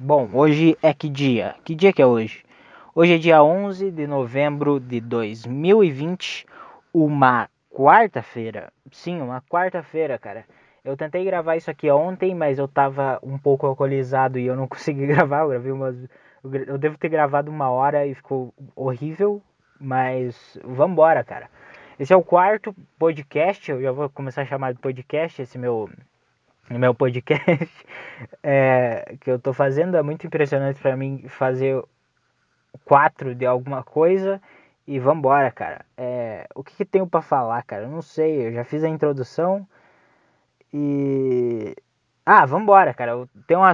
[0.00, 1.56] Bom, hoje é que dia?
[1.64, 2.44] Que dia que é hoje?
[2.94, 6.46] Hoje é dia 11 de novembro de 2020,
[6.94, 8.72] uma quarta-feira.
[8.92, 10.44] Sim, uma quarta-feira, cara.
[10.84, 14.68] Eu tentei gravar isso aqui ontem, mas eu tava um pouco alcoolizado e eu não
[14.70, 15.40] consegui gravar.
[15.40, 15.96] Eu gravei umas.
[16.44, 19.42] Eu devo ter gravado uma hora e ficou horrível,
[19.80, 21.50] mas vambora, cara.
[21.98, 25.90] Esse é o quarto podcast, eu já vou começar a chamar de podcast esse meu
[26.70, 27.86] meu podcast
[28.42, 29.96] é, que eu tô fazendo.
[29.96, 31.82] É muito impressionante para mim fazer
[32.84, 34.40] quatro de alguma coisa
[34.86, 35.84] e vambora, cara.
[35.96, 37.84] É, o que, que tenho para falar, cara?
[37.84, 39.66] Eu não sei, eu já fiz a introdução
[40.72, 41.74] e.
[42.24, 43.12] Ah, vambora, cara.
[43.12, 43.72] Eu tenho uma.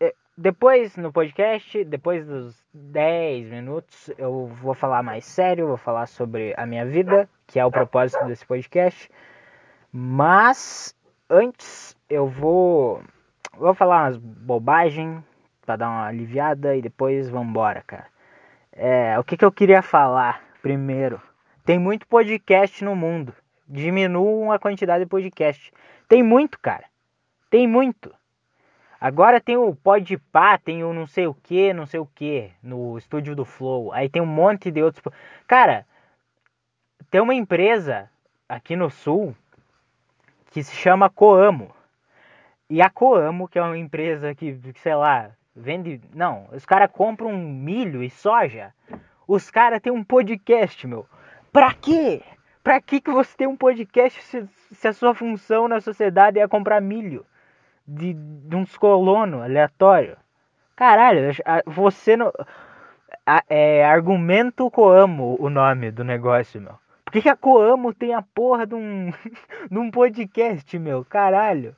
[0.00, 6.06] É, depois no podcast, depois dos 10 minutos, eu vou falar mais sério, vou falar
[6.06, 9.10] sobre a minha vida, que é o propósito desse podcast.
[9.92, 10.94] Mas
[11.30, 13.02] antes eu vou
[13.56, 15.22] vou falar umas bobagens
[15.64, 18.06] para dar uma aliviada e depois vambora, cara.
[18.72, 21.20] É, o que, que eu queria falar primeiro?
[21.64, 23.34] Tem muito podcast no mundo.
[23.66, 25.72] Diminuam a quantidade de podcast.
[26.08, 26.84] Tem muito, cara.
[27.48, 28.14] Tem muito.
[29.00, 32.98] Agora tem o Podpah, tem o não sei o que, não sei o que no
[32.98, 33.92] estúdio do Flow.
[33.92, 35.02] Aí tem um monte de outros.
[35.46, 35.86] Cara,
[37.10, 38.10] tem uma empresa
[38.48, 39.36] aqui no sul
[40.50, 41.74] que se chama Coamo.
[42.68, 46.00] E a Coamo, que é uma empresa que, sei lá, vende.
[46.14, 48.72] Não, os caras compram milho e soja.
[49.26, 51.06] Os caras têm um podcast, meu.
[51.52, 52.22] Pra quê?
[52.62, 56.48] Pra que, que você tem um podcast se, se a sua função na sociedade é
[56.48, 57.24] comprar milho
[57.86, 60.16] de, de uns colonos aleatório?
[60.74, 61.20] Caralho,
[61.66, 62.32] você não.
[63.48, 66.74] É argumento Coamo o nome do negócio, meu.
[67.04, 69.12] Por que, que a Coamo tem a porra de um,
[69.70, 71.04] de um podcast, meu?
[71.04, 71.76] Caralho.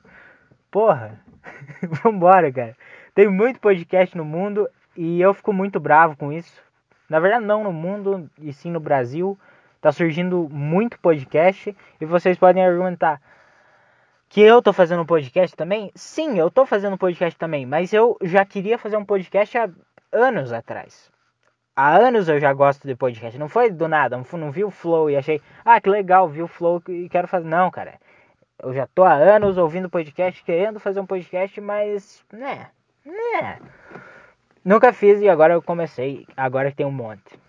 [0.77, 1.19] Porra.
[2.03, 2.77] Vambora, cara.
[3.15, 6.61] Tem muito podcast no mundo e eu fico muito bravo com isso.
[7.09, 9.35] Na verdade, não no mundo, e sim no Brasil.
[9.81, 13.19] Tá surgindo muito podcast e vocês podem argumentar
[14.29, 15.91] que eu tô fazendo um podcast também.
[15.95, 19.67] Sim, eu tô fazendo podcast também, mas eu já queria fazer um podcast há
[20.11, 21.09] anos atrás.
[21.75, 23.39] Há anos eu já gosto de podcast.
[23.39, 26.47] Não foi do nada, não vi o Flow e achei, ah, que legal, vi o
[26.47, 27.47] Flow e quero fazer.
[27.47, 27.95] Não, cara.
[28.59, 32.67] Eu já tô há anos ouvindo podcast, querendo fazer um podcast, mas, né,
[33.05, 33.59] né.
[34.65, 36.27] Nunca fiz e agora eu comecei.
[36.35, 37.39] Agora tem um monte.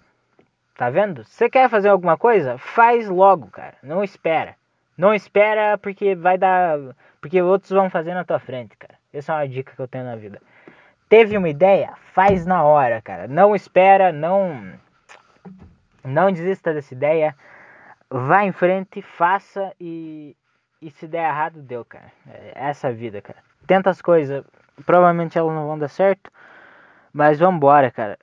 [0.77, 1.25] Tá vendo?
[1.25, 2.57] Você quer fazer alguma coisa?
[2.59, 3.75] Faz logo, cara.
[3.83, 4.55] Não espera.
[4.97, 6.79] Não espera porque vai dar.
[7.21, 8.95] Porque outros vão fazer na tua frente, cara.
[9.13, 10.41] Essa é uma dica que eu tenho na vida.
[11.09, 11.95] Teve uma ideia?
[12.13, 13.27] Faz na hora, cara.
[13.27, 14.73] Não espera, não.
[16.05, 17.35] Não desista dessa ideia.
[18.09, 20.37] Vá em frente, faça e.
[20.81, 22.13] E se der errado, deu, cara.
[22.27, 23.43] É essa vida, cara.
[23.67, 24.45] Tenta as coisas.
[24.87, 26.31] Provavelmente elas não vão dar certo.
[27.13, 28.19] Mas vambora, cara.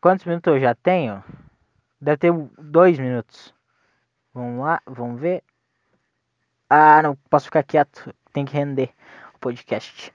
[0.00, 1.22] Quantos minutos eu já tenho?
[2.00, 3.54] Deve ter dois minutos.
[4.32, 5.42] Vamos lá, vamos ver.
[6.68, 8.14] Ah, não posso ficar quieto.
[8.32, 8.90] Tem que render
[9.34, 10.12] o podcast.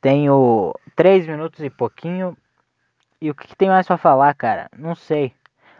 [0.00, 2.36] Tenho três minutos e pouquinho.
[3.20, 4.70] E o que, que tem mais pra falar, cara?
[4.76, 5.34] Não sei.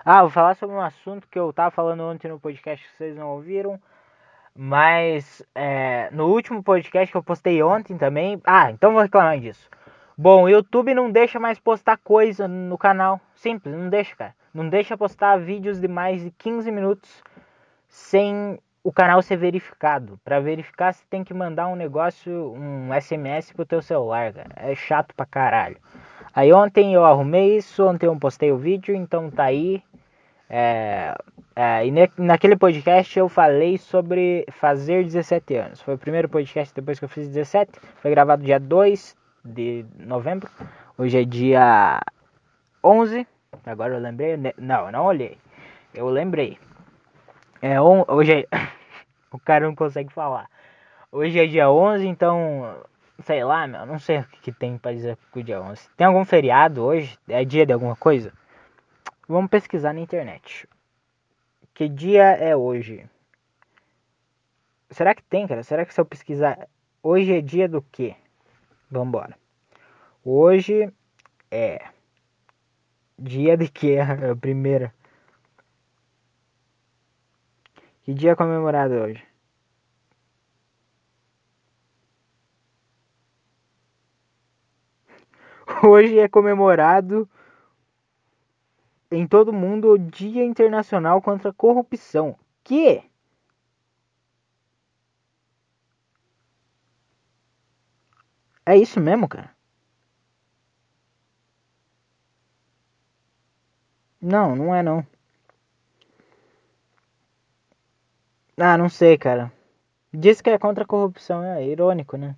[0.04, 3.16] Ah, vou falar sobre um assunto que eu tava falando ontem no podcast que vocês
[3.16, 3.80] não ouviram.
[4.54, 8.40] Mas é, no último podcast que eu postei ontem também.
[8.44, 9.68] Ah, então vou reclamar disso.
[10.16, 13.20] Bom, o YouTube não deixa mais postar coisa no canal.
[13.34, 14.34] Simples, não deixa, cara.
[14.52, 17.22] Não deixa postar vídeos de mais de 15 minutos
[17.88, 20.18] sem o canal ser verificado.
[20.24, 24.50] Para verificar, você tem que mandar um negócio, um SMS pro teu celular, cara.
[24.56, 25.78] É chato pra caralho.
[26.34, 29.82] Aí ontem eu arrumei isso, ontem eu postei o vídeo, então tá aí.
[30.52, 31.14] É,
[31.54, 35.80] é, e naquele podcast eu falei sobre fazer 17 anos.
[35.80, 37.70] Foi o primeiro podcast depois que eu fiz 17.
[38.02, 40.50] Foi gravado dia 2 de novembro.
[40.98, 42.00] Hoje é dia
[42.82, 43.24] 11.
[43.64, 44.36] Agora eu lembrei.
[44.36, 44.52] Né?
[44.58, 45.38] Não, não olhei.
[45.94, 46.58] Eu lembrei.
[47.62, 48.46] É, hoje é...
[49.30, 50.48] o cara não consegue falar.
[51.12, 52.76] Hoje é dia 11, então.
[53.22, 53.86] Sei lá, meu.
[53.86, 55.88] Não sei o que, que tem pra dizer com o dia 11.
[55.96, 57.16] Tem algum feriado hoje?
[57.28, 58.32] É dia de alguma coisa?
[59.30, 60.68] Vamos pesquisar na internet.
[61.72, 63.08] Que dia é hoje?
[64.90, 65.62] Será que tem, cara?
[65.62, 66.68] Será que se eu pesquisar.
[67.00, 68.16] Hoje é dia do quê?
[68.90, 69.38] Vambora.
[70.24, 70.92] Hoje
[71.48, 71.80] é
[73.16, 74.92] dia de que é a primeira?
[78.02, 79.24] Que dia é comemorado hoje?
[85.86, 87.30] Hoje é comemorado
[89.10, 92.36] em todo mundo o Dia Internacional contra a Corrupção.
[92.64, 93.02] Que?
[98.64, 99.50] É isso mesmo, cara?
[104.20, 105.06] Não, não é não.
[108.58, 109.50] Ah, não sei, cara.
[110.12, 112.36] Diz que é contra a corrupção, é irônico, né?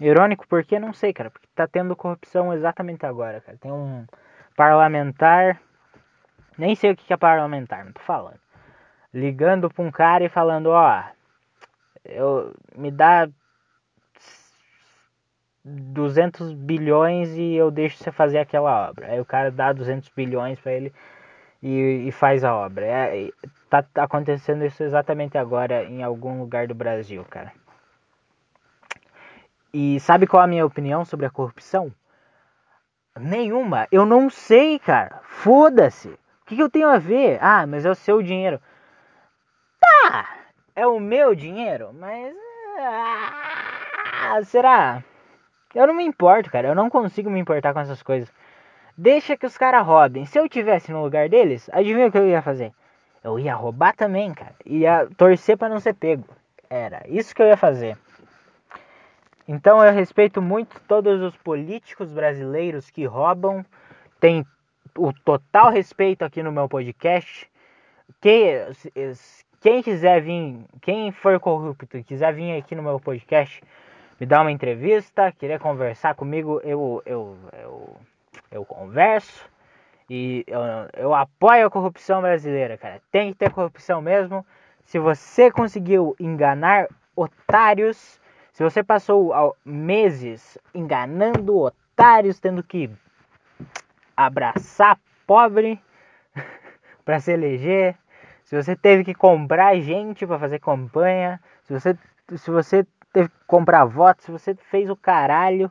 [0.00, 3.58] Irônico porque não sei, cara, porque tá tendo corrupção exatamente agora, cara.
[3.58, 4.06] Tem um
[4.56, 5.60] parlamentar
[6.58, 8.40] nem sei o que é parlamentar, não tô falando.
[9.14, 11.02] Ligando pra um cara e falando, ó,
[12.04, 13.28] eu me dá
[15.64, 19.08] 200 bilhões e eu deixo você fazer aquela obra.
[19.08, 20.92] Aí o cara dá 200 bilhões para ele
[21.62, 22.86] e, e, faz a obra.
[22.86, 23.30] É,
[23.68, 27.52] tá, acontecendo isso exatamente agora em algum lugar do Brasil, cara.
[29.72, 31.92] E sabe qual é a minha opinião sobre a corrupção?
[33.18, 33.86] Nenhuma.
[33.92, 35.20] Eu não sei, cara.
[35.24, 36.18] Foda-se.
[36.48, 37.38] Que, que eu tenho a ver?
[37.42, 38.58] Ah, mas é o seu dinheiro.
[39.78, 40.26] Tá.
[40.74, 42.34] É o meu dinheiro, mas.
[42.80, 45.04] Ah, será?
[45.74, 46.68] Eu não me importo, cara.
[46.68, 48.32] Eu não consigo me importar com essas coisas.
[48.96, 50.24] Deixa que os caras roubem.
[50.24, 52.72] Se eu tivesse no lugar deles, adivinha o que eu ia fazer?
[53.22, 54.54] Eu ia roubar também, cara.
[54.64, 56.24] Ia torcer para não ser pego.
[56.70, 57.98] Era isso que eu ia fazer.
[59.46, 63.64] Então eu respeito muito todos os políticos brasileiros que roubam.
[64.18, 64.46] Tem
[64.96, 67.50] o total respeito aqui no meu podcast.
[68.20, 68.66] Que,
[69.60, 73.62] quem quiser vir, quem for corrupto e quiser vir aqui no meu podcast,
[74.18, 77.96] me dar uma entrevista, querer conversar comigo, eu, eu, eu,
[78.50, 79.48] eu converso.
[80.10, 80.60] E eu,
[80.96, 83.00] eu apoio a corrupção brasileira, cara.
[83.12, 84.44] Tem que ter corrupção mesmo.
[84.84, 88.18] Se você conseguiu enganar otários,
[88.52, 89.34] se você passou
[89.64, 92.90] meses enganando otários, tendo que
[94.18, 95.80] abraçar pobre
[97.04, 97.96] para se eleger,
[98.42, 101.96] se você teve que comprar gente para fazer campanha, se você,
[102.36, 105.70] se você teve que comprar votos, se você fez o caralho.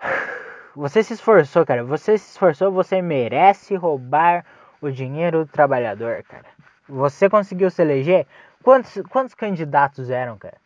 [0.76, 1.82] Você se esforçou, cara.
[1.82, 4.46] Você se esforçou, você merece roubar
[4.80, 6.46] o dinheiro do trabalhador, cara.
[6.88, 8.24] Você conseguiu se eleger?
[8.62, 10.58] Quantos, quantos candidatos eram, cara?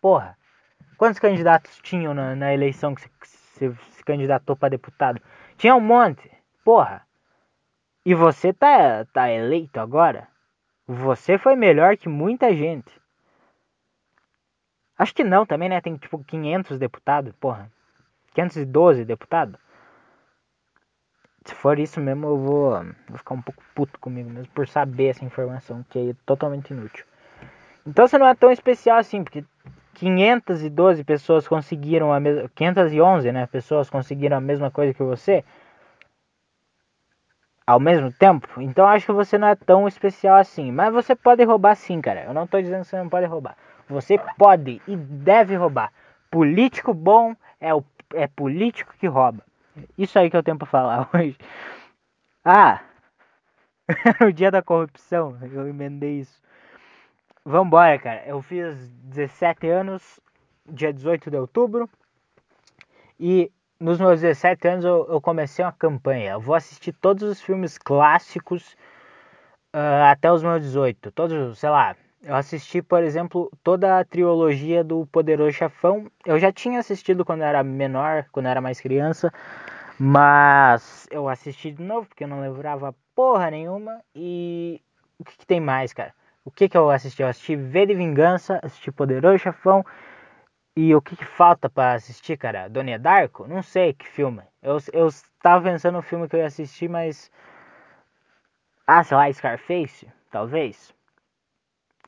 [0.00, 0.34] Porra.
[0.96, 5.20] Quantos candidatos tinham na, na eleição que você se candidatou para deputado?
[5.60, 6.30] Tinha um monte.
[6.64, 7.06] Porra.
[8.02, 10.26] E você tá, tá eleito agora?
[10.88, 12.90] Você foi melhor que muita gente.
[14.96, 15.78] Acho que não também, né?
[15.82, 17.70] Tem tipo 500 deputados, porra.
[18.32, 19.60] 512 deputados.
[21.44, 22.70] Se for isso mesmo, eu vou,
[23.06, 27.04] vou ficar um pouco puto comigo mesmo por saber essa informação que é totalmente inútil.
[27.86, 29.44] Então você não é tão especial assim, porque
[29.94, 35.44] 512 pessoas conseguiram a mesma 511, né, pessoas conseguiram a mesma coisa que você
[37.66, 38.60] ao mesmo tempo.
[38.60, 42.24] Então acho que você não é tão especial assim, mas você pode roubar sim, cara.
[42.24, 43.56] Eu não tô dizendo que você não pode roubar.
[43.88, 45.92] Você pode e deve roubar.
[46.30, 47.84] Político bom é, o,
[48.14, 49.44] é político que rouba.
[49.96, 51.36] Isso aí que eu tenho pra falar hoje.
[52.44, 52.80] Ah!
[54.26, 56.40] o dia da corrupção, eu emendei isso.
[57.44, 58.22] Vambora, cara.
[58.26, 60.20] Eu fiz 17 anos,
[60.66, 61.88] dia 18 de outubro.
[63.18, 66.32] E nos meus 17 anos eu, eu comecei uma campanha.
[66.32, 68.76] Eu vou assistir todos os filmes clássicos
[69.74, 71.10] uh, até os meus 18.
[71.12, 76.10] Todos, sei lá, eu assisti, por exemplo, toda a trilogia do Poderoso Chefão.
[76.26, 79.32] Eu já tinha assistido quando era menor, quando era mais criança,
[79.98, 84.00] mas eu assisti de novo porque eu não lembrava porra nenhuma.
[84.14, 84.80] E
[85.18, 86.14] o que, que tem mais, cara?
[86.50, 87.22] O que, que eu assisti?
[87.22, 89.84] Eu assisti V de Vingança, assisti Poderoso Chefão.
[90.76, 92.68] E o que, que falta para assistir, cara?
[92.68, 93.46] Dona Darko?
[93.46, 94.42] Não sei que filme.
[94.60, 95.08] Eu, eu
[95.40, 97.30] tava pensando no filme que eu ia assistir, mas.
[98.84, 100.08] Ah, sei lá, Scarface?
[100.30, 100.92] Talvez.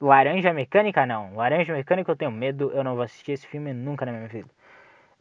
[0.00, 1.37] Laranja Mecânica não.
[1.37, 4.49] Laranja Mecânica eu tenho medo, eu não vou assistir esse filme nunca na minha vida.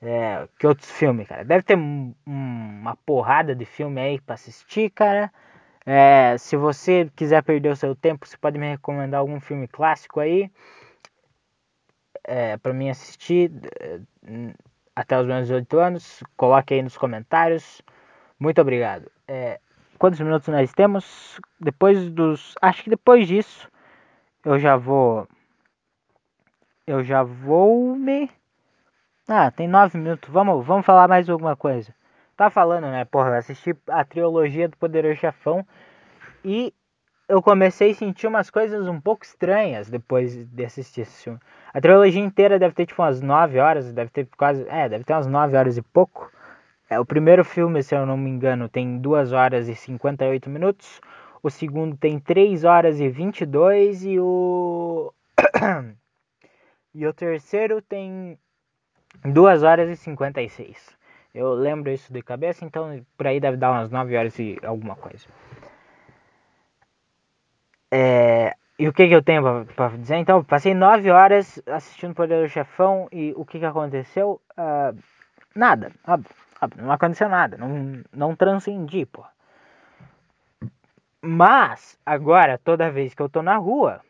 [0.01, 1.45] É, que outros filmes, cara?
[1.45, 5.31] Deve ter um, uma porrada de filme aí pra assistir, cara.
[5.85, 10.19] É, se você quiser perder o seu tempo, você pode me recomendar algum filme clássico
[10.19, 10.51] aí.
[12.23, 13.99] É, pra mim assistir é,
[14.95, 16.23] até os meus 18 anos.
[16.37, 17.81] Coloque aí nos comentários.
[18.39, 19.11] Muito obrigado.
[19.27, 19.59] É,
[19.97, 21.39] quantos minutos nós temos?
[21.59, 22.55] Depois dos.
[22.61, 23.69] Acho que depois disso
[24.45, 25.27] eu já vou.
[26.85, 28.29] Eu já vou me.
[29.27, 30.29] Ah, tem nove minutos.
[30.29, 31.93] Vamos, vamos falar mais alguma coisa.
[32.41, 33.05] Tá falando, né?
[33.05, 35.63] Porra, eu assisti a trilogia do Poderoso Chefão
[36.43, 36.73] e
[37.29, 41.37] eu comecei a sentir umas coisas um pouco estranhas depois de assistir esse filme.
[41.71, 44.65] A trilogia inteira deve ter tipo umas 9 horas, deve ter quase.
[44.67, 46.31] É, deve ter umas 9 horas e pouco.
[46.89, 50.99] É, o primeiro filme, se eu não me engano, tem 2 horas e 58 minutos
[51.43, 55.13] o segundo tem 3 horas e 22 e o
[56.91, 58.35] e o terceiro tem
[59.23, 61.00] 2 horas e 56.
[61.33, 64.95] Eu lembro isso de cabeça, então por aí deve dar umas 9 horas e alguma
[64.95, 65.25] coisa.
[67.89, 70.17] É, e o que, que eu tenho para dizer?
[70.17, 74.41] Então, passei 9 horas assistindo Poder do Chefão e o que, que aconteceu?
[74.57, 74.97] Uh,
[75.55, 79.23] nada, óbvio, óbvio, não aconteceu nada, não, não transcendi, pô.
[81.21, 84.01] Mas, agora, toda vez que eu tô na rua,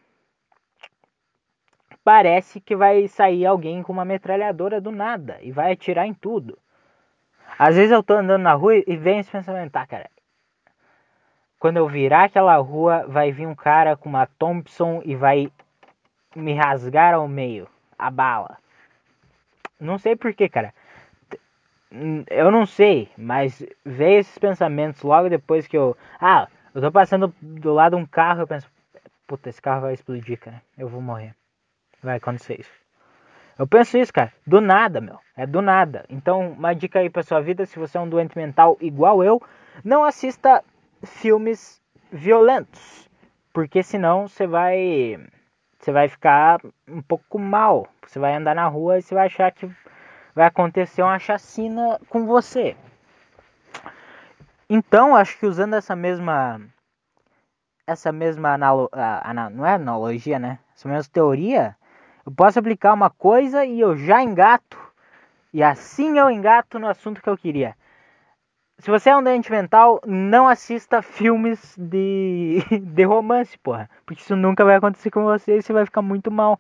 [2.04, 6.58] parece que vai sair alguém com uma metralhadora do nada e vai atirar em tudo.
[7.58, 10.10] Às vezes eu tô andando na rua e vem esse pensamento, tá, cara.
[11.60, 15.52] Quando eu virar aquela rua, vai vir um cara com uma Thompson e vai
[16.36, 17.68] me rasgar ao meio,
[17.98, 18.58] a bala.
[19.80, 20.74] Não sei porquê, cara.
[22.30, 25.96] Eu não sei, mas veio esses pensamentos logo depois que eu.
[26.20, 28.68] Ah, eu tô passando do lado de um carro, eu penso,
[29.28, 30.62] puta, esse carro vai explodir, cara.
[30.78, 31.36] Eu vou morrer.
[32.02, 32.81] Vai acontecer isso.
[33.62, 35.20] Eu penso isso, cara, do nada, meu.
[35.38, 36.04] É do nada.
[36.10, 39.40] Então, uma dica aí pra sua vida, se você é um doente mental igual eu,
[39.86, 40.64] não assista
[41.04, 41.80] filmes
[42.12, 43.08] violentos,
[43.54, 45.24] porque senão você vai
[45.78, 47.88] você vai ficar um pouco mal.
[48.04, 49.70] Você vai andar na rua e você vai achar que
[50.34, 52.76] vai acontecer uma chacina com você.
[54.68, 56.60] Então, acho que usando essa mesma
[57.86, 58.90] essa mesma analo,
[59.52, 60.58] não é analogia, né?
[60.76, 61.76] Essa mesma teoria,
[62.26, 64.78] eu posso aplicar uma coisa e eu já engato.
[65.54, 67.76] E assim eu engato no assunto que eu queria.
[68.78, 73.90] Se você é um doente mental, não assista filmes de, de romance, porra.
[74.06, 76.60] Porque isso nunca vai acontecer com você e você vai ficar muito mal.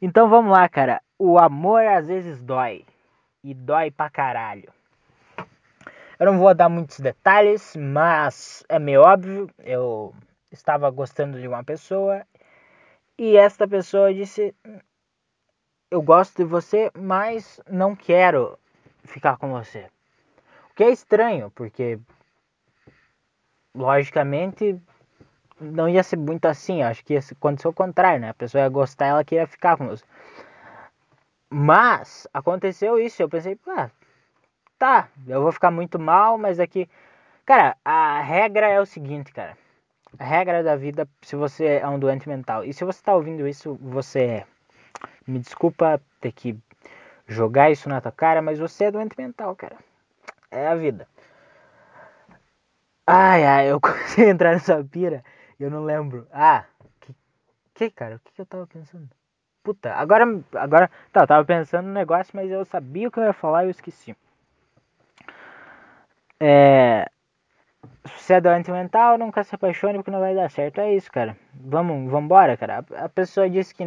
[0.00, 1.00] Então vamos lá, cara.
[1.18, 2.84] O amor às vezes dói.
[3.42, 4.72] E dói pra caralho.
[6.18, 9.50] Eu não vou dar muitos detalhes, mas é meio óbvio.
[9.58, 10.14] Eu
[10.50, 12.24] estava gostando de uma pessoa
[13.18, 14.54] e esta pessoa disse:
[15.88, 18.58] Eu gosto de você, mas não quero
[19.04, 19.88] ficar com você.
[20.70, 21.98] O que é estranho, porque
[23.72, 24.80] logicamente
[25.60, 26.82] não ia ser muito assim.
[26.82, 28.30] Acho que ia acontecer o contrário, né?
[28.30, 30.04] A pessoa ia gostar, ela queria ficar com você.
[31.48, 33.22] Mas aconteceu isso.
[33.22, 33.88] Eu pensei, ah,
[34.76, 36.88] tá, eu vou ficar muito mal, mas aqui.
[37.44, 39.56] Cara, a regra é o seguinte, cara.
[40.18, 43.46] A regra da vida, se você é um doente mental, e se você tá ouvindo
[43.46, 44.55] isso, você é.
[45.26, 46.58] Me desculpa ter que
[47.26, 49.76] jogar isso na tua cara, mas você é doente mental, cara.
[50.50, 51.08] É a vida.
[53.06, 55.22] Ai, ai, eu comecei a entrar nessa pira
[55.58, 56.26] eu não lembro.
[56.32, 56.64] Ah,
[57.00, 57.14] que,
[57.74, 58.16] que cara?
[58.16, 59.08] O que, que eu tava pensando?
[59.62, 60.24] Puta, agora,
[60.54, 63.64] agora, tá, eu tava pensando no negócio, mas eu sabia o que eu ia falar
[63.64, 64.16] e eu esqueci.
[66.38, 67.08] É.
[68.18, 70.80] Se é doente mental, nunca se apaixone porque não vai dar certo.
[70.80, 71.36] É isso, cara.
[71.54, 72.84] Vamos, vamos embora, cara.
[72.96, 73.84] A pessoa disse que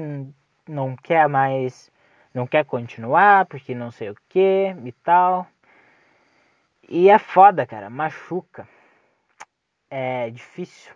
[0.70, 1.92] não quer mais,
[2.34, 5.48] não quer continuar porque não sei o que e tal.
[6.88, 7.90] E é foda, cara.
[7.90, 8.68] Machuca.
[9.90, 10.94] É difícil.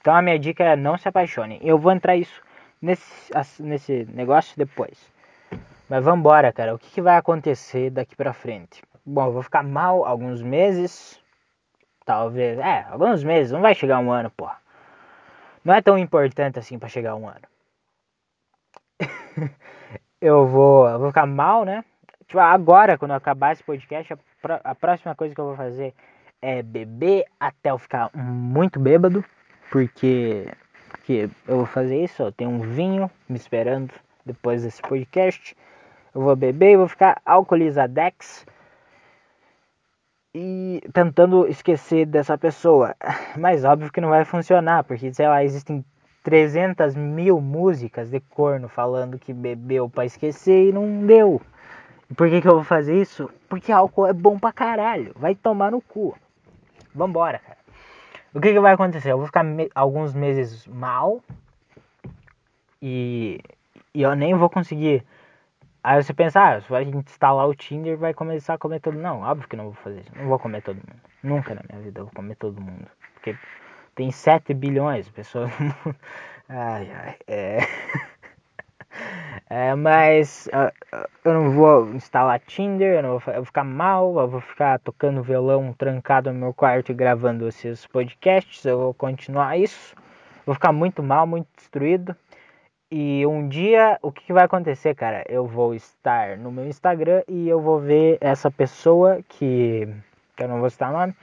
[0.00, 1.60] Então a minha dica é não se apaixone.
[1.62, 2.42] Eu vou entrar isso
[2.80, 4.98] nesse, nesse negócio depois.
[5.88, 6.74] Mas vamos embora, cara.
[6.74, 8.82] O que, que vai acontecer daqui pra frente?
[9.04, 11.20] Bom, eu vou ficar mal alguns meses.
[12.04, 12.58] Talvez.
[12.58, 13.52] É, alguns meses.
[13.52, 14.58] Não vai chegar um ano, porra.
[15.64, 17.51] Não é tão importante assim para chegar um ano.
[20.20, 20.88] eu vou.
[20.88, 21.84] Eu vou ficar mal, né?
[22.26, 24.18] Tipo, agora, quando eu acabar esse podcast, a,
[24.64, 25.94] a próxima coisa que eu vou fazer
[26.40, 29.24] é beber até eu ficar muito bêbado.
[29.70, 30.48] Porque,
[30.90, 32.30] porque eu vou fazer isso, ó.
[32.30, 33.92] Tem um vinho me esperando
[34.24, 35.56] depois desse podcast.
[36.14, 38.46] Eu vou beber e vou ficar alcoolizadex
[40.34, 42.94] e tentando esquecer dessa pessoa.
[43.38, 45.84] Mas óbvio que não vai funcionar, porque sei lá, existem
[46.22, 51.40] 300 mil músicas de corno falando que bebeu para esquecer e não deu.
[52.16, 53.30] Por que, que eu vou fazer isso?
[53.48, 55.12] Porque álcool é bom pra caralho.
[55.16, 56.16] Vai tomar no cu.
[56.94, 57.58] Vambora, cara.
[58.34, 59.12] O que, que vai acontecer?
[59.12, 61.22] Eu vou ficar me alguns meses mal
[62.80, 63.40] e,
[63.94, 65.04] e eu nem vou conseguir
[65.84, 69.02] Aí você pensa, ah, você vai instalar o Tinder vai começar a comer todo mundo.
[69.02, 70.12] Não, óbvio que não vou fazer isso.
[70.16, 71.00] Não vou comer todo mundo.
[71.22, 72.86] Nunca na minha vida eu vou comer todo mundo.
[73.14, 73.36] Porque
[73.94, 75.50] tem 7 bilhões de pessoas.
[76.48, 77.58] Ai, ai, é.
[79.48, 80.50] é mas
[81.24, 84.78] eu não vou instalar Tinder, eu não vou, eu vou ficar mal, eu vou ficar
[84.80, 88.64] tocando violão trancado no meu quarto e gravando esses podcasts.
[88.66, 89.94] Eu vou continuar isso.
[90.44, 92.14] Vou ficar muito mal, muito destruído.
[92.90, 95.24] E um dia, o que, que, vai acontecer, cara?
[95.26, 99.88] Eu vou estar no meu Instagram e eu vou ver essa pessoa que,
[100.36, 101.14] que eu não vou citar o nome.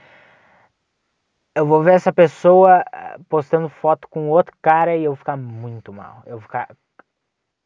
[1.54, 5.36] Eu vou ver essa pessoa eh, postando foto com outro cara e eu vou ficar
[5.36, 6.22] muito mal.
[6.24, 6.68] Eu vou ficar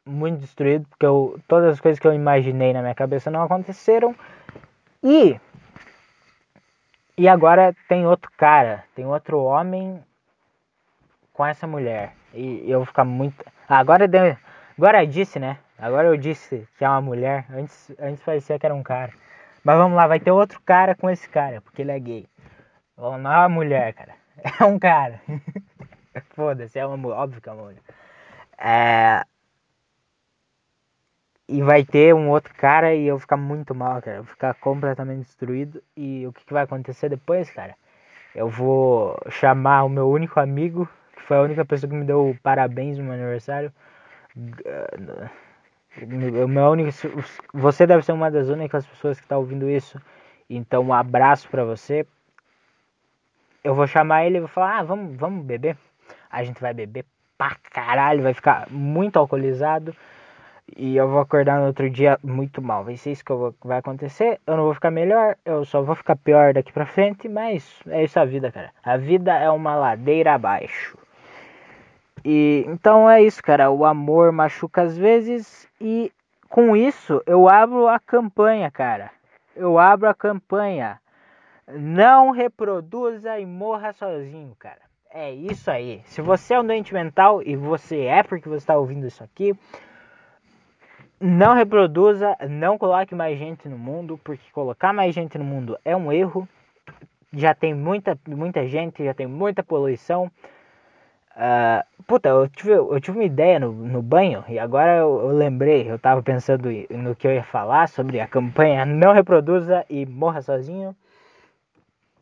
[0.05, 4.15] muito destruído porque eu, todas as coisas que eu imaginei na minha cabeça não aconteceram.
[5.03, 5.39] E
[7.17, 10.03] e agora tem outro cara, tem outro homem
[11.31, 12.13] com essa mulher.
[12.33, 13.45] E eu vou ficar muito.
[13.69, 14.35] Ah, agora deu.
[14.77, 15.57] Agora eu disse, né?
[15.79, 17.45] Agora eu disse que é uma mulher.
[17.49, 19.13] Antes, antes parecia que era um cara.
[19.63, 22.27] Mas vamos lá, vai ter outro cara com esse cara, porque ele é gay.
[22.97, 24.15] Não é uma mulher, cara.
[24.59, 25.21] É um cara.
[26.35, 27.81] Foda-se, é uma óbvio que é uma mulher.
[28.57, 29.25] É...
[31.47, 34.17] E vai ter um outro cara e eu ficar muito mal, cara.
[34.17, 35.81] Eu vou ficar completamente destruído.
[35.95, 37.75] E o que, que vai acontecer depois, cara?
[38.35, 42.37] Eu vou chamar o meu único amigo, que foi a única pessoa que me deu
[42.43, 43.71] parabéns no meu aniversário.
[46.43, 46.91] O meu único,
[47.53, 49.99] você deve ser uma das únicas pessoas que está ouvindo isso.
[50.49, 52.05] Então, um abraço para você.
[53.65, 55.75] Eu vou chamar ele e vou falar: ah, vamos, vamos beber.
[56.29, 57.03] A gente vai beber
[57.35, 59.91] pra caralho, vai ficar muito alcoolizado.
[60.77, 62.83] E eu vou acordar no outro dia muito mal.
[62.83, 64.39] Vai ser isso que vou, vai acontecer.
[64.45, 67.27] Eu não vou ficar melhor, eu só vou ficar pior daqui pra frente.
[67.27, 68.71] Mas é isso a vida, cara.
[68.83, 70.95] A vida é uma ladeira abaixo.
[72.23, 73.71] E então é isso, cara.
[73.71, 75.67] O amor machuca às vezes.
[75.81, 76.11] E
[76.49, 79.09] com isso eu abro a campanha, cara.
[79.55, 80.99] Eu abro a campanha.
[81.67, 84.81] Não reproduza e morra sozinho, cara.
[85.09, 86.01] É isso aí.
[86.05, 89.57] Se você é um doente mental e você é porque você está ouvindo isso aqui,
[91.19, 95.95] não reproduza, não coloque mais gente no mundo, porque colocar mais gente no mundo é
[95.95, 96.47] um erro.
[97.33, 100.29] Já tem muita, muita gente, já tem muita poluição.
[101.35, 105.31] Uh, puta, eu tive, eu tive uma ideia no, no banho e agora eu, eu,
[105.31, 110.05] lembrei, eu tava pensando no que eu ia falar sobre a campanha Não Reproduza e
[110.05, 110.95] Morra Sozinho.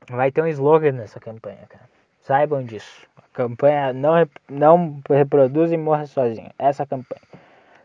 [0.10, 1.90] Vai ter um slogan nessa campanha, cara.
[2.22, 3.08] Saibam disso.
[3.18, 4.14] A campanha Não,
[4.50, 6.52] não Reproduza e Morra Sozinho.
[6.58, 7.22] Essa campanha.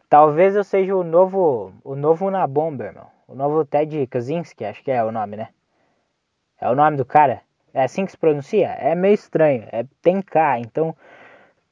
[0.08, 3.06] Talvez eu seja o novo, o novo na bomba, irmão.
[3.26, 5.48] O novo Ted Kaczynski, acho que é o nome, né?
[6.60, 7.42] É o nome do cara.
[7.74, 8.68] É assim que se pronuncia?
[8.68, 9.68] É meio estranho.
[9.70, 10.96] É, tem K, então...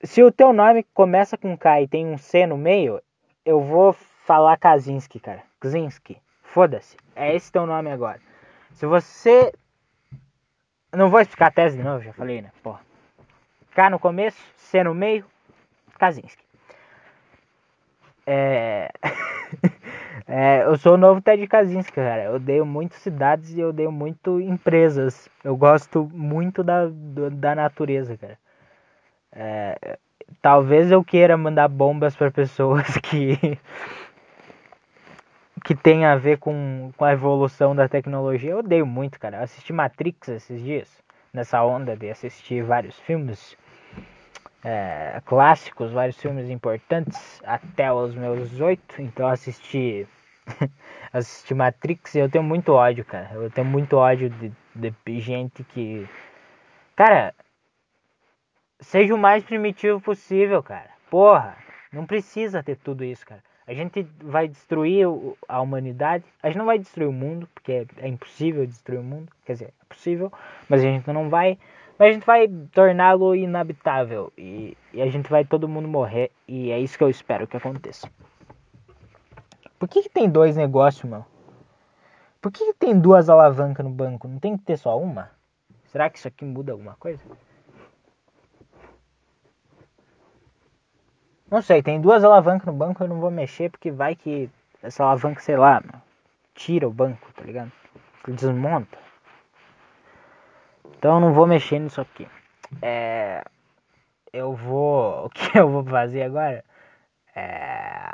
[0.04, 3.00] Se o teu nome começa com K e tem um C no meio,
[3.44, 5.42] eu vou falar Kaczynski, cara.
[5.58, 6.20] Kaczynski.
[6.42, 6.96] Foda-se.
[7.14, 8.20] É esse teu nome agora.
[8.72, 9.52] Se você...
[10.92, 12.50] não vou explicar a tese de novo, já falei, né?
[12.62, 12.80] Porra.
[13.74, 15.24] K no começo, C no meio,
[15.98, 16.42] Kaczynski.
[18.26, 18.90] É...
[20.26, 22.24] é, eu sou o novo Ted Kaczynski, cara.
[22.24, 25.28] Eu odeio muito cidades e eu odeio muito empresas.
[25.44, 26.88] Eu gosto muito da,
[27.32, 28.38] da natureza, cara.
[29.32, 29.98] É,
[30.40, 33.58] talvez eu queira mandar bombas para pessoas que
[35.66, 38.52] que tem a ver com, com a evolução da tecnologia.
[38.52, 39.38] Eu odeio muito, cara.
[39.38, 41.02] Eu assisti Matrix esses dias,
[41.32, 43.58] nessa onda de assistir vários filmes
[44.64, 49.02] é, clássicos, vários filmes importantes até os meus oito.
[49.02, 50.06] Então assisti
[51.12, 53.28] assisti Matrix e eu tenho muito ódio, cara.
[53.34, 56.08] Eu tenho muito ódio de, de gente que.
[56.94, 57.34] Cara,
[58.78, 60.90] seja o mais primitivo possível, cara.
[61.10, 61.56] Porra,
[61.92, 63.42] não precisa ter tudo isso, cara.
[63.66, 65.06] A gente vai destruir
[65.48, 66.24] a humanidade.
[66.40, 69.32] A gente não vai destruir o mundo, porque é, é impossível destruir o mundo.
[69.44, 70.32] Quer dizer, é possível,
[70.68, 71.58] mas a gente não vai.
[71.98, 76.70] Mas a gente vai torná-lo inabitável e, e, a gente vai todo mundo morrer e
[76.70, 78.10] é isso que eu espero que aconteça.
[79.78, 81.24] Por que, que tem dois negócios, meu?
[82.40, 84.28] Por que, que tem duas alavancas no banco?
[84.28, 85.30] Não tem que ter só uma?
[85.86, 87.22] Será que isso aqui muda alguma coisa?
[91.50, 94.50] Não sei, tem duas alavancas no banco, eu não vou mexer porque vai que
[94.82, 95.82] essa alavanca, sei lá,
[96.54, 97.70] tira o banco, tá ligado?
[98.26, 98.98] Desmonta.
[100.98, 102.26] Então eu não vou mexer nisso aqui.
[102.82, 103.44] É,
[104.32, 105.26] eu vou.
[105.26, 106.64] O que eu vou fazer agora?
[107.34, 108.10] É,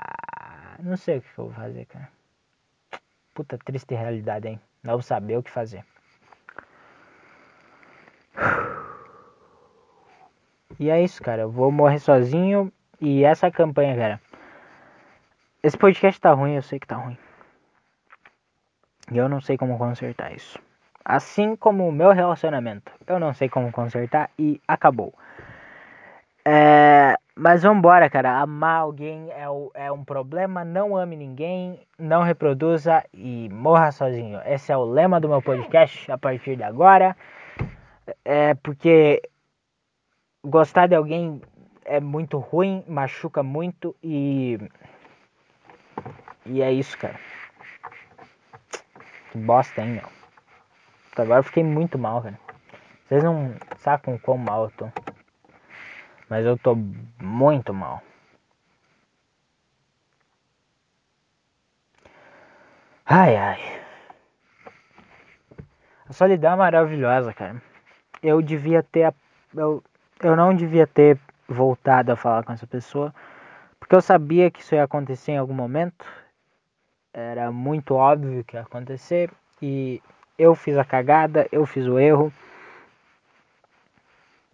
[0.80, 2.08] não sei o que eu vou fazer, cara.
[3.32, 4.60] Puta triste realidade, hein?
[4.82, 5.84] Não saber o que fazer.
[10.80, 11.42] E é isso, cara.
[11.42, 12.72] Eu vou morrer sozinho.
[13.02, 14.20] E essa campanha, cara.
[15.60, 17.18] Esse podcast tá ruim, eu sei que tá ruim.
[19.10, 20.56] E eu não sei como consertar isso.
[21.04, 22.92] Assim como o meu relacionamento.
[23.04, 25.12] Eu não sei como consertar e acabou.
[26.44, 28.38] É, mas vambora, cara.
[28.38, 30.64] Amar alguém é, o, é um problema.
[30.64, 34.40] Não ame ninguém, não reproduza e morra sozinho.
[34.46, 37.16] Esse é o lema do meu podcast a partir de agora.
[38.24, 39.20] É porque
[40.44, 41.40] gostar de alguém
[41.84, 44.58] é muito ruim, machuca muito e.
[46.46, 47.18] E é isso, cara.
[49.30, 50.08] Que bosta, hein, meu.
[51.16, 52.38] Agora eu fiquei muito mal, cara.
[53.06, 54.88] Vocês não sacam quão mal eu tô.
[56.28, 56.74] Mas eu tô
[57.20, 58.02] muito mal.
[63.04, 63.82] Ai ai.
[66.08, 67.62] A solidão é maravilhosa, cara.
[68.22, 69.14] Eu devia ter.
[69.54, 69.82] Eu,
[70.22, 73.14] eu não devia ter voltado a falar com essa pessoa.
[73.78, 76.06] Porque eu sabia que isso ia acontecer em algum momento.
[77.12, 79.30] Era muito óbvio que ia acontecer.
[79.60, 80.00] E
[80.38, 82.32] eu fiz a cagada, eu fiz o erro.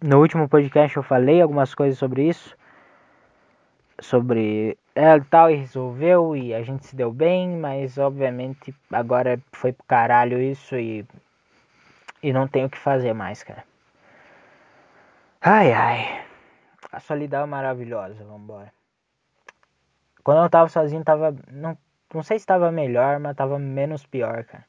[0.01, 2.55] No último podcast eu falei algumas coisas sobre isso.
[4.01, 9.71] Sobre ela tal e resolveu e a gente se deu bem, mas obviamente agora foi
[9.71, 11.05] pro caralho isso e.
[12.21, 13.63] E não tem o que fazer mais, cara.
[15.41, 16.28] Ai ai.
[16.91, 18.73] A solidão é maravilhosa, vambora.
[20.23, 21.35] Quando eu tava sozinho tava.
[21.51, 21.77] Não,
[22.13, 24.65] não sei se tava melhor, mas tava menos pior, cara.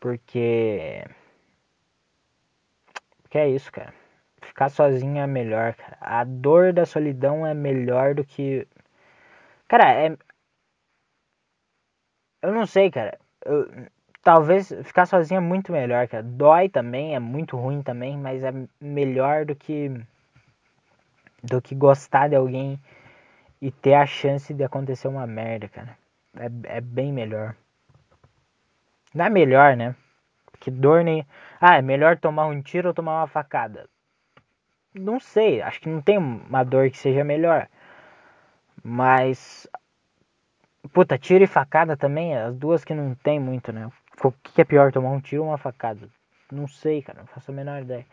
[0.00, 1.04] Porque.
[3.22, 3.94] Porque é isso, cara.
[4.42, 5.96] Ficar sozinho é melhor, cara.
[6.00, 8.66] A dor da solidão é melhor do que.
[9.68, 10.16] Cara, é.
[12.42, 13.18] Eu não sei, cara.
[13.44, 13.68] Eu...
[14.22, 16.22] Talvez ficar sozinho é muito melhor, cara.
[16.22, 19.90] Dói também, é muito ruim também, mas é melhor do que.
[21.42, 22.80] Do que gostar de alguém
[23.60, 25.96] e ter a chance de acontecer uma merda, cara.
[26.36, 27.54] É, é bem melhor.
[29.14, 29.94] Não é melhor, né?
[30.50, 31.26] Porque dor nem.
[31.60, 33.88] Ah, é melhor tomar um tiro ou tomar uma facada?
[34.94, 37.68] Não sei, acho que não tem uma dor que seja melhor.
[38.82, 39.68] Mas.
[40.92, 43.90] Puta, tiro e facada também, as duas que não tem muito, né?
[44.22, 46.08] O que é pior, tomar um tiro ou uma facada?
[46.50, 48.06] Não sei, cara, não faço a menor ideia.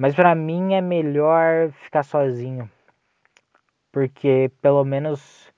[0.00, 2.70] Mas pra mim é melhor ficar sozinho.
[3.92, 5.52] Porque pelo menos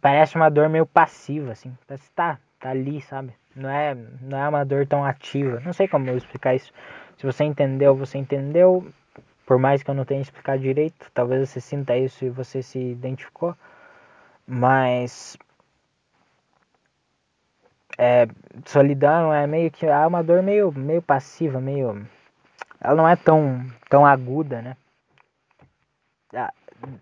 [0.00, 1.76] parece uma dor meio passiva, assim.
[1.86, 3.34] Parece tá, tá ali, sabe?
[3.54, 5.60] Não é, não é uma dor tão ativa.
[5.60, 6.72] Não sei como eu explicar isso.
[7.18, 8.90] Se você entendeu, você entendeu.
[9.44, 12.78] Por mais que eu não tenha explicado direito, talvez você sinta isso e você se
[12.78, 13.54] identificou.
[14.46, 15.36] Mas
[17.98, 18.26] é,
[18.64, 22.08] solidão é meio que é uma dor meio, meio passiva, meio
[22.80, 24.76] ela não é tão tão aguda, né?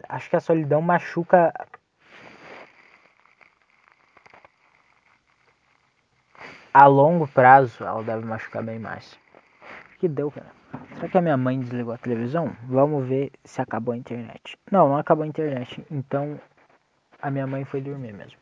[0.09, 1.53] acho que a solidão machuca
[6.73, 9.19] a longo prazo ela deve machucar bem mais.
[9.99, 10.53] Que deu, cara?
[10.95, 12.57] Será que a minha mãe desligou a televisão?
[12.65, 14.59] Vamos ver se acabou a internet.
[14.71, 15.85] Não, não acabou a internet.
[15.91, 16.41] Então
[17.21, 18.39] a minha mãe foi dormir mesmo.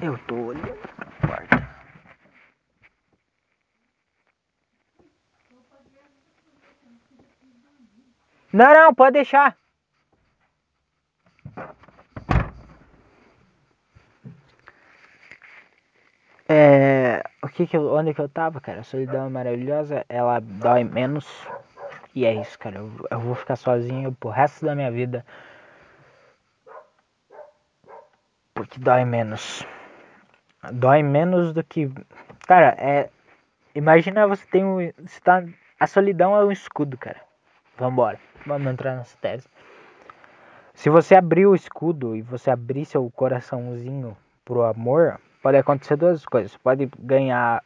[0.00, 1.68] Eu tô olhando a porta.
[8.52, 9.56] Não, não, pode deixar.
[16.48, 18.80] É, o que que eu, onde que eu tava, cara?
[18.80, 21.26] A solidão é maravilhosa, ela dói menos.
[22.14, 22.78] E é isso, cara.
[22.78, 25.26] Eu, eu vou ficar sozinho pro resto da minha vida.
[28.54, 29.66] Porque dói menos.
[30.72, 31.90] Dói menos do que.
[32.46, 33.10] Cara, é.
[33.74, 34.78] Imagina você tem um.
[34.98, 35.44] Você tá,
[35.78, 37.20] a solidão é um escudo, cara.
[37.76, 38.18] Vambora.
[38.44, 39.48] Vamos entrar nessa tese.
[40.74, 46.24] Se você abrir o escudo e você abrir seu coraçãozinho pro amor, pode acontecer duas
[46.24, 46.52] coisas.
[46.52, 47.62] Você pode ganhar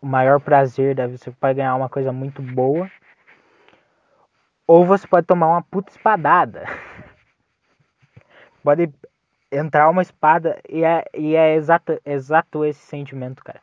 [0.00, 2.90] o maior prazer da vida, você pode ganhar uma coisa muito boa.
[4.66, 6.64] Ou você pode tomar uma puta espadada.
[8.62, 8.92] pode
[9.50, 13.60] entrar uma espada e é, e é exato, exato esse sentimento, cara.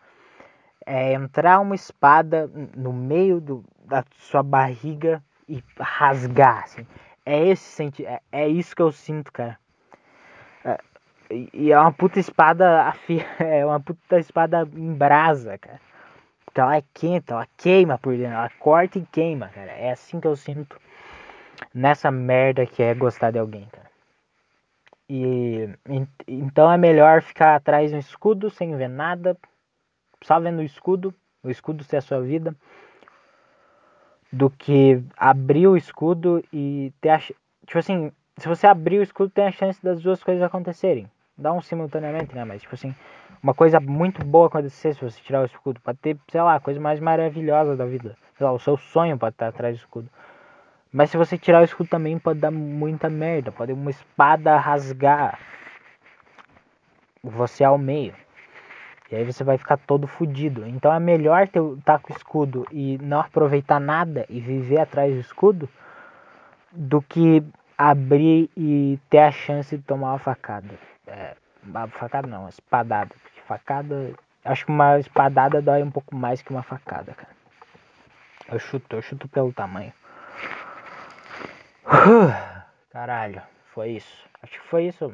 [0.86, 6.86] É entrar uma espada no meio do, da sua barriga e rasgar, assim.
[7.26, 9.58] É esse senti é, é isso que eu sinto, cara.
[10.64, 10.78] É,
[11.54, 15.82] e é uma puta espada afia, é uma puta espada em brasa, cara.
[16.46, 19.72] Porque ela é quente, ela queima por dentro, ela corta e queima, cara.
[19.72, 20.80] É assim que eu sinto
[21.74, 23.87] nessa merda que é gostar de alguém, cara.
[25.10, 25.70] E
[26.28, 29.38] então é melhor ficar atrás do escudo sem ver nada,
[30.22, 32.54] só vendo o escudo, o escudo ser a sua vida,
[34.32, 39.30] do que abrir o escudo e ter a tipo assim, se você abrir o escudo
[39.30, 41.10] tem a chance das duas coisas acontecerem.
[41.38, 42.94] Não simultaneamente, né, mas tipo assim,
[43.42, 46.60] uma coisa muito boa acontecer se você tirar o escudo, pode ter, sei lá, a
[46.60, 48.18] coisa mais maravilhosa da vida.
[48.38, 50.10] Sei lá, o seu sonho pode estar atrás do escudo.
[50.92, 53.52] Mas se você tirar o escudo também pode dar muita merda.
[53.52, 55.40] Pode uma espada rasgar
[57.24, 58.14] você ao meio.
[59.12, 60.68] E aí você vai ficar todo fudido.
[60.68, 65.14] Então é melhor estar tá com o escudo e não aproveitar nada e viver atrás
[65.14, 65.70] do escudo
[66.72, 67.44] do que
[67.78, 70.74] abrir e ter a chance de tomar uma facada.
[71.06, 71.36] É,
[71.92, 73.14] facada não, espadada.
[73.24, 74.14] Porque facada.
[74.44, 77.36] Acho que uma espadada dói um pouco mais que uma facada, cara.
[78.50, 79.92] Eu chuto, eu chuto pelo tamanho.
[82.92, 83.42] Caralho,
[83.74, 84.28] foi isso.
[84.42, 85.12] Acho que foi isso.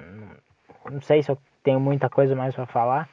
[0.89, 3.09] Não sei se eu tenho muita coisa mais para falar.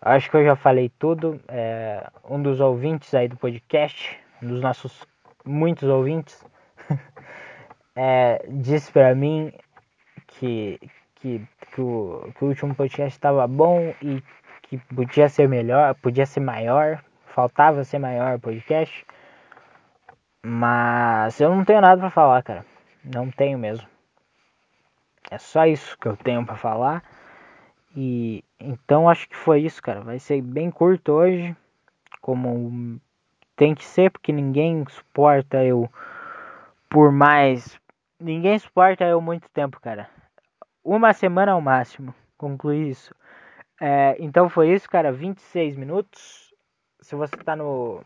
[0.00, 1.40] Acho que eu já falei tudo.
[1.48, 5.06] É, um dos ouvintes aí do podcast, um dos nossos
[5.44, 6.44] muitos ouvintes,
[7.96, 9.52] é, disse para mim
[10.26, 10.78] que,
[11.16, 14.22] que, que, o, que o último podcast estava bom e
[14.62, 19.06] que podia ser melhor, podia ser maior, faltava ser maior o podcast.
[20.50, 22.64] Mas eu não tenho nada para falar, cara.
[23.04, 23.86] Não tenho mesmo.
[25.30, 27.04] É só isso que eu tenho para falar.
[27.94, 30.00] E então acho que foi isso, cara.
[30.00, 31.54] Vai ser bem curto hoje,
[32.22, 32.98] como
[33.56, 35.86] tem que ser, porque ninguém suporta eu
[36.88, 37.78] por mais.
[38.18, 40.08] Ninguém suporta eu muito tempo, cara.
[40.82, 42.14] Uma semana ao máximo.
[42.38, 43.14] Concluí isso.
[43.78, 45.12] É, então foi isso, cara.
[45.12, 46.54] 26 minutos.
[47.02, 48.02] Se você tá no.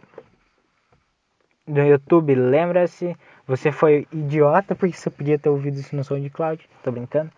[1.67, 3.17] No YouTube, lembra-se.
[3.47, 6.69] Você foi idiota porque você podia ter ouvido isso no SoundCloud.
[6.83, 7.31] Tô brincando.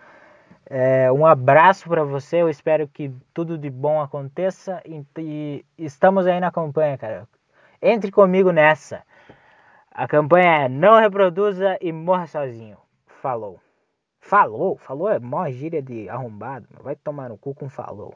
[0.66, 2.40] É, um abraço para você.
[2.40, 4.82] Eu espero que tudo de bom aconteça.
[4.86, 7.28] E, e estamos aí na campanha, cara.
[7.82, 9.02] Entre comigo nessa.
[9.90, 12.78] A campanha é não reproduza e morra sozinho.
[13.06, 13.60] Falou.
[14.20, 14.78] Falou?
[14.78, 16.66] Falou é mó gíria de arrombado.
[16.82, 18.14] Vai tomar no cu com falou.